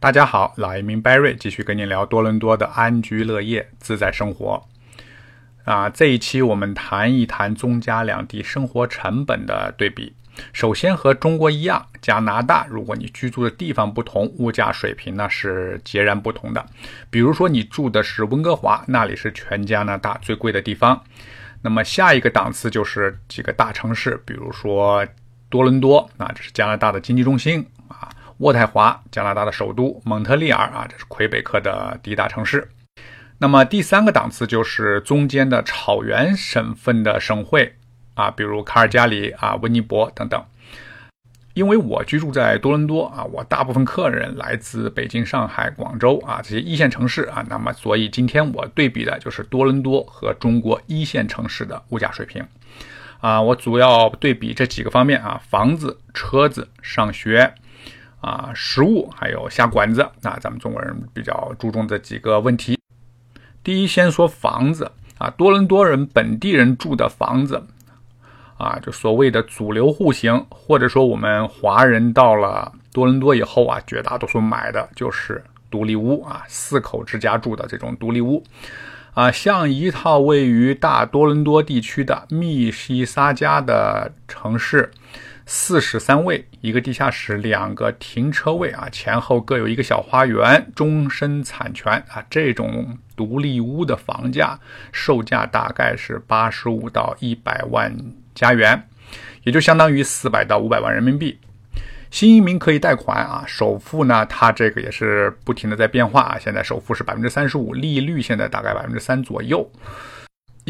[0.00, 4.66] 大家好，老移民 Barry 继续跟你聊多伦多的安居乐业、自在生活。
[5.66, 10.14] 啊，这一期我们谈一谈中加两地生活成本的对比。
[10.54, 16.64] 首先和中国一样，加拿大如果你居住的地方不同，物价水平呢是截然不同的。
[17.10, 21.04] 比如说你住的是温哥华，那里是全加拿大最贵的地方。
[21.60, 25.06] 那么下一个档次就是几个大城市，比如说
[25.50, 27.66] 多伦多，啊，这是加拿大的经济中心。
[28.40, 32.70] 渥太华，加拿大的首都蒙特利尔啊，这是魁北克的第一大城市。
[33.36, 37.74] 那么第三个档次就是中间的草原省份的省会
[38.14, 40.42] 啊，比如卡尔加里啊、温尼伯等等。
[41.52, 52.42] 因为我居住在多伦多啊，我大部分客人来自北京、上海、广州啊这些一线城市啊，那么所以今天我对比的就是多伦多和中国一线城市的物价水平
[53.20, 57.52] 啊，我主要对比这几个方面啊，房子、车子、上学。
[58.20, 62.78] 啊，食物还有下馆子，那咱们中国人比较注重这几个问题。
[63.64, 67.66] 第一，先说房子啊，多伦多人本地人住的房子
[68.58, 78.44] 啊，就所谓的主流户型，或者说我们华人到了多伦多以后啊，绝大多数买的就是独立屋啊，四口之家住的这种独立屋
[79.14, 84.90] 啊，像一套位于大多伦多地区的密西沙加的城市。
[85.52, 92.24] 四室三卫，一个地下室，两个停车位啊，前后各有一个小花园，终身产权啊。
[92.30, 94.56] 这种独立屋的房价
[94.92, 97.92] 售价大概是八十五到一百万
[98.32, 98.80] 加元，
[99.42, 101.36] 也就相当于四百到五百万人民币。
[102.12, 106.38] 新移民可以贷款啊，首付呢，它这个也是不停的在变化啊。
[106.38, 109.68] 现在首付是百分之三十五，利率现在大概百分之三左右。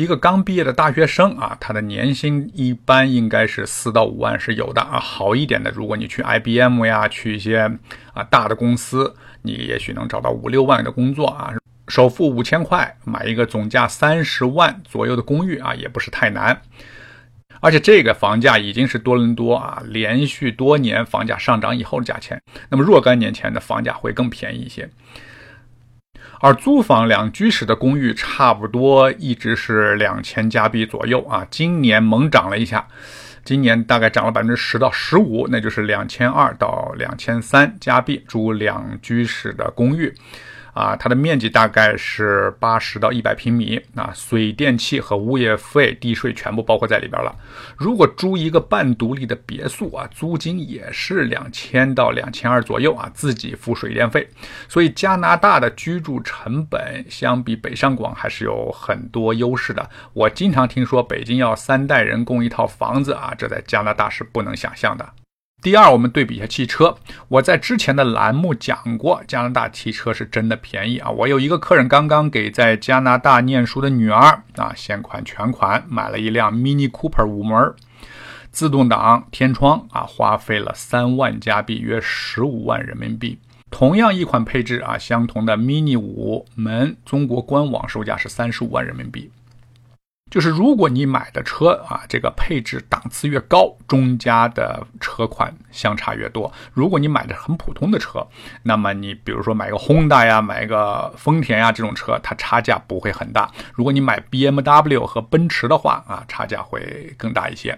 [0.00, 4.98] 一个刚毕业的大学生啊，他的年薪一般应该是四到五万是有的啊。
[4.98, 7.70] 好一点的，如果你去 IBM 呀，去一些
[8.14, 11.52] 啊大的公司，你也许能找到五六万的工作啊。
[11.88, 16.62] 首付五千块买一个总价三十万左右的公寓啊，也不是太难。
[17.60, 22.40] 而且这个房价已经是多伦多啊连续多年房价上涨以后的价钱。
[22.70, 24.88] 那么若干年前的房价会更便宜一些。
[26.42, 32.88] 而租房两居室的公寓差不多一直是两千加币左右啊，今年猛涨了一下，
[33.44, 40.14] 今年大概涨了百分之十到十五，那就是两千二到两千三加币租两居室的公寓。
[40.72, 47.34] 啊，它的面积大概是八十到一百平米啊，水电气和物业费、地税全部包括在里边了。
[47.76, 54.28] 如果租一个半独立的别墅啊，租金也是两千到两千二左右啊，自己付水电费。
[54.68, 59.88] 所以加拿大的居住成本相比北上广还是有很多优势的。
[60.12, 65.08] 我经常听说北京要三代人供一套房子啊，这在加拿大是不能想象的。
[65.62, 66.96] 第二，我们对比一下汽车。
[67.28, 71.10] 我在之前的栏目讲过，加拿大汽车是真的便宜啊！
[71.10, 77.74] 我有一个客人刚刚给在加拿大念书的女儿啊，现款全款买了一辆 Mini Cooper 五门，
[78.50, 83.38] 自动挡天窗啊，花费了三万加币，约十五万人民币。
[83.70, 89.30] 同样一款配置啊，相同的 Mini 五门，中国官网售价是三十五万人民币。
[90.30, 96.50] 就是如果你买的车啊，这个配置档次越高，中加的车款相差越多。
[96.72, 98.24] 如果你买的很普通的车，
[98.62, 103.50] 那么你比如说买个 Honda 呀，买个丰田呀这种车，它差价不会很大。
[103.74, 107.76] 如果你买 BMW 和奔驰的话啊，差价会更大一些。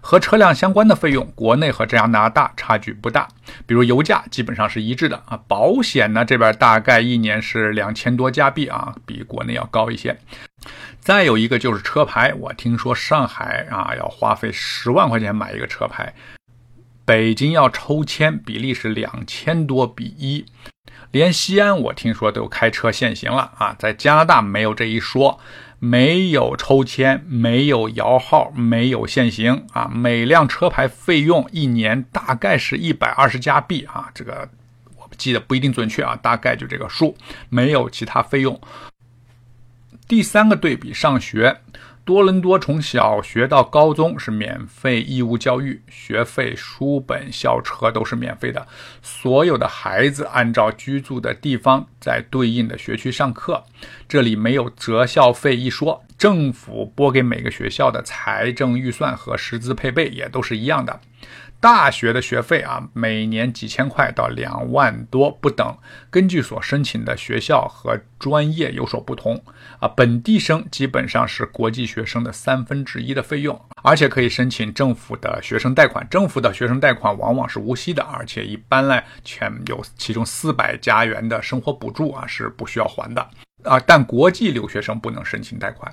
[0.00, 3.28] 和车辆相关的费用，国内和加拿大差距不大，
[3.66, 5.40] 比如油价基本上是一致的啊。
[5.48, 10.16] 保险呢，这边大概一年是两千多加币啊，比国内要高一些。
[11.00, 16.14] 再有一个就是车牌，我听说上海啊要花费十万块钱买一个车牌，
[17.04, 20.46] 北京要抽签，比例是两千多比一，
[21.10, 25.38] 连西安我听说都开车限行了啊，在加拿大没有这一说。
[25.84, 29.90] 没有抽签，没有摇号，没有限行啊！
[29.94, 34.48] 每辆车牌费用一年大概是一百二十加币啊，这个
[34.96, 37.14] 我记得不一定准确啊，大概就这个数，
[37.50, 38.58] 没有其他费用。
[40.08, 41.54] 第三个对比，上学。
[42.04, 48.66] 多伦多从小学到高中是免费义务教育，学费、书本、校车都是免费的。
[49.00, 53.64] 所有的孩子按照居住的地方在对应的学区上课，
[54.06, 56.04] 这里没有择校费一说。
[56.16, 61.00] 政府拨给每个学校的财政预算和师资配备也都是一样的。
[61.64, 65.74] 大学的学费啊，每年几千块到两万多不等，
[66.10, 69.42] 根据所申请的学校和专业有所不同
[69.78, 69.88] 啊。
[69.88, 76.06] 本地生基本上是国际学生的三分之一的费用，而且可以申请政府的学生贷款。
[76.10, 83.26] 政府的学生贷款往往是无息的，而且一般呢，全有其中四百加元的生活补助啊是不需要还的
[83.62, 83.80] 啊。
[83.80, 85.90] 但国际留学生不能申请贷款。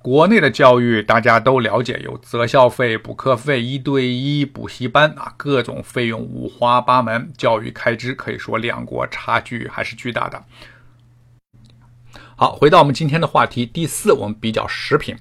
[0.00, 10.42] 国内的教育大家都了解，有择校费、补课费、一对一补习班啊，各种费用五花八门，教育开支可以说两国差距还是巨大的。
[12.40, 15.16] 好，回到我们今天的话题，第四，我们比较食品。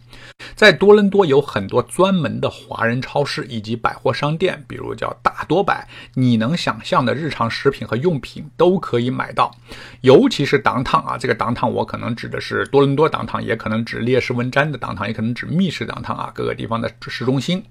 [0.53, 9.51] 在多伦多有很多专门的华人超市以及百货商店，比如叫大多百，你能想象的日常食品和用品都可以买到。
[10.01, 17.63] 尤其是当趟啊，这个当趟我可能指的是多伦多当趟，也可能指烈士文詹的当趟，也可能指密室当趟啊，各个地方的市中心，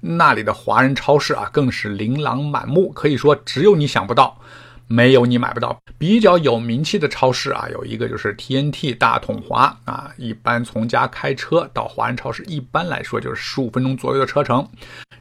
[0.00, 4.38] 那里的华人超市啊，更是琳琅满目，可以说只有你想不到。
[4.92, 5.78] 没有你买不到。
[5.96, 14.68] 比较有名气的超市啊，有一个就是 TNT 大统华啊，一般从家开车到华人超市，一般来说就是十五分钟左右的车程。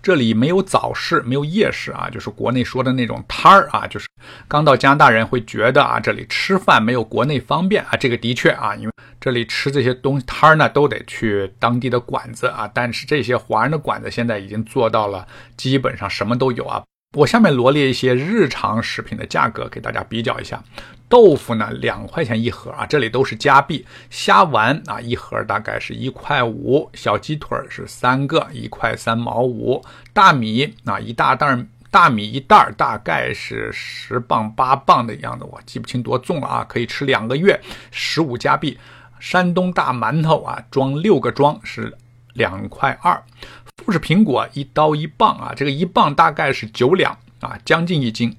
[0.03, 4.07] 这里没有早市，没有夜市啊，就是国内说的那种摊儿啊，就是
[4.47, 16.81] 刚到加拿大人会觉得啊，这里吃饭没有国内方便啊，这个的确啊，因为这里吃这些东西摊儿呢，都得去当地的馆子啊，但是这些华人的馆子现在已经做到了，基本上什么都有啊。
[17.17, 20.63] 我下面罗列一些日常食品的价格给大家比较一下。
[21.09, 23.85] 豆腐呢，两块钱一盒啊，这里都是加币。
[24.09, 26.89] 虾丸啊，一盒大概是一块五。
[26.93, 29.83] 小鸡腿是三个，一块三毛五。
[30.13, 37.59] 大米啊，一大袋大米一袋大概是十磅八磅的样子，我记不清多重了啊，可以吃两个月，
[37.91, 38.79] 十五加币。
[39.19, 41.93] 山东大馒头啊，装六个装是
[42.33, 43.24] 两块二。
[43.83, 48.36] 富士苹果一刀一磅啊，这个一磅大概是九两啊，将近一斤。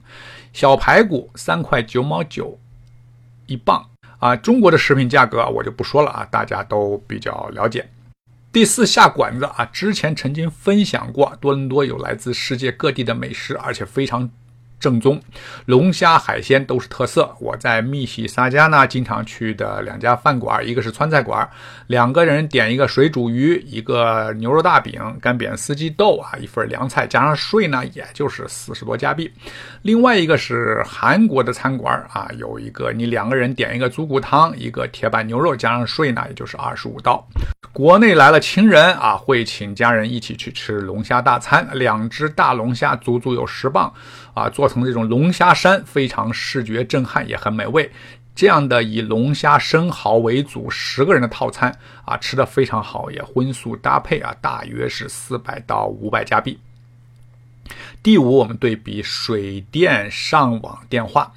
[0.53, 2.59] 小排骨三块九毛九
[3.47, 3.85] 一磅
[4.19, 4.37] 啊。
[4.37, 7.89] 中国的食品价格我就不说了啊，大家都比较了解。
[8.53, 14.31] 第四下馆子啊，之前曾经分享过，多伦多有来自世界各地的美食，而且非常。
[14.83, 15.19] 正宗
[15.67, 17.33] 龙虾海鲜都是特色。
[17.41, 21.49] 我在密西萨加呢，经常去的两家饭馆，一个是川菜馆，
[21.87, 29.31] 两个人点一个水煮鱼，一个牛肉大饼，干煸四季豆啊，一份凉菜加上税呢，也就是四十多加币。
[29.83, 37.25] 另外一个是韩国的餐馆啊，有一个你两个人点一个猪骨汤，一个铁板牛肉加上税呢，也就是二十五刀。
[37.73, 43.91] 国内来了亲人啊，会请家人一起去吃龙虾大餐，两只大龙虾足足有十磅
[44.35, 47.91] 啊，做成这种龙虾山，非常视觉震撼，也很美味。
[48.35, 51.75] 这样的以龙虾生蚝为主，十个人的套餐
[52.05, 56.59] 啊，吃的非常好，也荤素搭配啊，大约是四百到五百加币。
[58.03, 61.33] 第五，我们对比水电、上网、电话。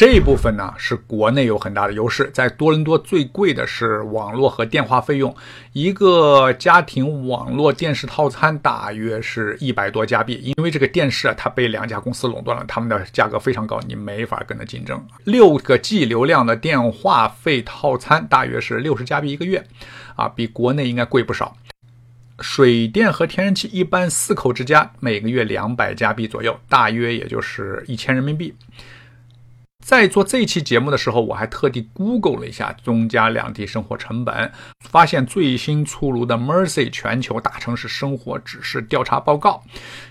[0.00, 5.36] 这一部分呢是国内有很大的优势，在多伦多最贵的是网络和电话费用，
[5.74, 14.98] 一个家庭网络电视套餐大约是一百多加币，因为这个电视啊它被两家公司垄断了，他们的价格非常高，你没法跟它竞争。
[15.24, 19.62] 六个 G 流量的电话费套餐大约是六十加币一个月，
[20.16, 21.54] 啊，比国内应该贵不少。
[22.40, 28.54] 水电和天然气一般四口之家每个月两百加币左右，大约也就是一千人民币。
[29.80, 34.52] 在做这期节目的时候，我还特地 Google 了一下中加两地生活成本，
[34.88, 39.62] 发现最新出炉的 Mercy 全球大城市生活指数调查报告，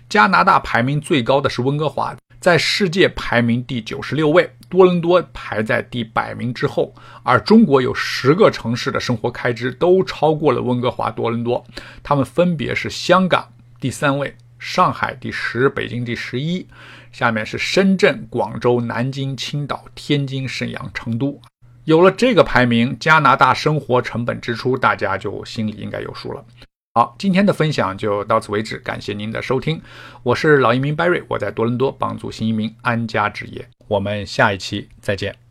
[0.09, 11.63] 加拿大排名最高的是温哥华，在世界排名第九十六位，多伦多排在第百名之后，而中国有十个城市的生活开支都超过了温哥华、多伦多，
[12.03, 13.47] 他们分别是香港
[13.79, 14.35] 第三位。
[14.57, 16.67] 上海第十，北京第十一，
[17.11, 21.41] 下面是深圳、广州、南京、青岛、天津、沈阳、成都。
[21.85, 26.45] 有了这个排名，加拿大生活成本支出，大家就心里应该有数了。
[26.93, 29.81] 好，今天的分享就到此为止，感谢您的收听，
[30.21, 35.48] 我是老移民 Barry，我在多伦多帮助新移民安家置业，我们下一期再见。